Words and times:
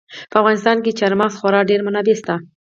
په 0.31 0.35
افغانستان 0.41 0.77
کې 0.83 0.91
د 0.91 0.97
چار 0.99 1.13
مغز 1.19 1.35
خورا 1.39 1.59
ډېرې 1.69 1.83
منابع 1.87 2.15
شته 2.19 2.35
دي. 2.39 2.43